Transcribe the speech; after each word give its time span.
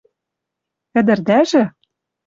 Ӹдӹрдӓжӹ? 0.99 1.63